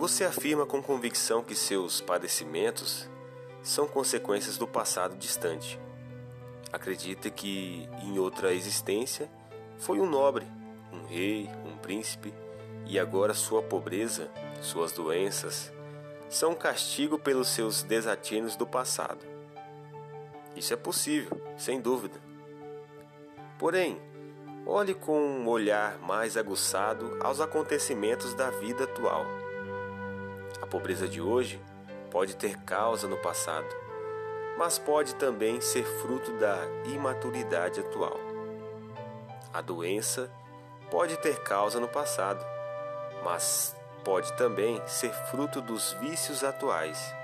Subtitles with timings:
[0.00, 3.06] Você afirma com convicção que seus padecimentos
[3.62, 5.78] são consequências do passado distante.
[6.72, 9.30] Acredita que em outra existência
[9.76, 10.46] foi um nobre,
[10.90, 12.32] um rei, um príncipe,
[12.86, 14.30] e agora sua pobreza,
[14.62, 15.70] suas doenças,
[16.30, 19.20] são um castigo pelos seus desatinos do passado.
[20.56, 22.18] Isso é possível, sem dúvida.
[23.58, 24.00] Porém,
[24.64, 29.26] olhe com um olhar mais aguçado aos acontecimentos da vida atual
[30.66, 31.60] pobreza de hoje
[32.10, 33.68] pode ter causa no passado,
[34.58, 38.18] mas pode também ser fruto da imaturidade atual.
[39.52, 40.30] A doença
[40.90, 42.44] pode ter causa no passado,
[43.24, 47.14] mas pode também ser fruto dos vícios atuais.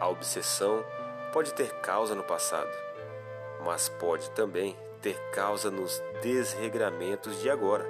[0.00, 0.84] A obsessão
[1.32, 2.70] pode ter causa no passado,
[3.64, 7.86] mas pode também ter causa nos desregramentos de agora.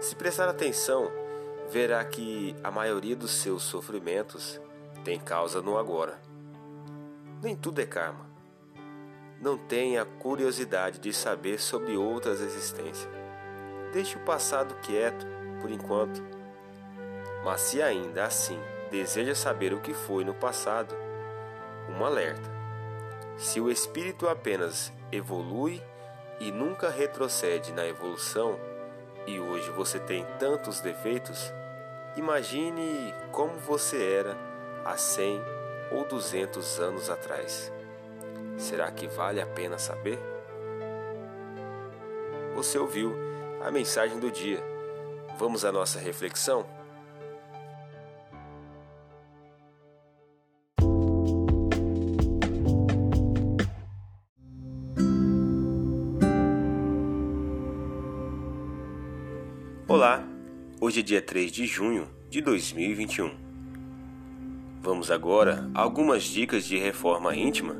[0.00, 1.21] Se prestar atenção
[1.72, 4.60] verá que a maioria dos seus sofrimentos
[5.02, 6.20] tem causa no agora.
[7.42, 8.26] Nem tudo é karma.
[9.40, 13.08] Não tenha curiosidade de saber sobre outras existências.
[13.90, 15.26] Deixe o passado quieto
[15.62, 16.22] por enquanto.
[17.42, 20.94] Mas se ainda assim deseja saber o que foi no passado,
[21.88, 22.50] um alerta.
[23.38, 25.82] Se o espírito apenas evolui
[26.38, 28.60] e nunca retrocede na evolução,
[29.26, 31.50] e hoje você tem tantos defeitos,
[32.14, 34.36] Imagine como você era
[34.84, 35.40] há 100
[35.90, 37.72] ou 200 anos atrás.
[38.58, 40.18] Será que vale a pena saber?
[42.54, 43.14] Você ouviu
[43.62, 44.62] a mensagem do dia.
[45.38, 46.66] Vamos à nossa reflexão?
[59.88, 60.31] Olá!
[60.84, 63.32] Hoje é dia 3 de junho de 2021.
[64.80, 67.76] Vamos agora a algumas dicas de reforma íntima.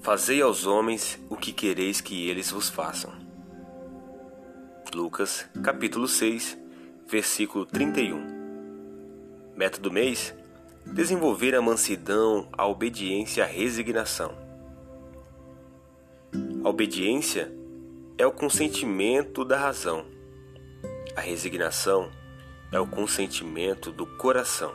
[0.00, 3.12] Fazei aos homens o que quereis que eles vos façam.
[4.94, 6.56] Lucas, capítulo 6,
[7.08, 8.24] versículo 31.
[9.56, 10.32] Meta do mês:
[10.86, 14.32] desenvolver a mansidão, a obediência a resignação.
[16.62, 17.63] A obediência
[18.16, 20.06] é o consentimento da razão.
[21.16, 22.10] A resignação
[22.70, 24.72] é o consentimento do coração.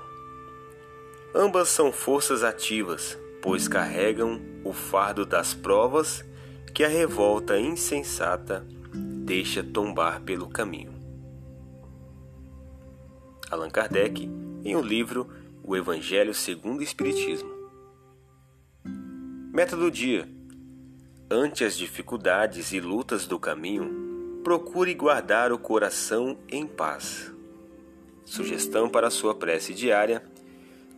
[1.34, 6.24] Ambas são forças ativas, pois carregam o fardo das provas
[6.74, 10.94] que a revolta insensata deixa tombar pelo caminho.
[13.50, 14.30] Allan Kardec,
[14.66, 15.30] em o um livro
[15.64, 17.50] O Evangelho segundo o Espiritismo.
[19.54, 20.28] Meta do dia
[21.32, 27.32] Ante as dificuldades e lutas do caminho, procure guardar o coração em paz.
[28.26, 30.24] Sugestão para sua prece diária: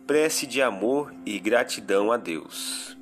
[0.06, 2.96] prece de amor e gratidão a Deus.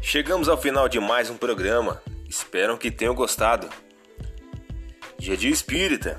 [0.00, 2.00] Chegamos ao final de mais um programa.
[2.26, 3.68] Espero que tenham gostado.
[5.18, 6.18] Dia de Espírita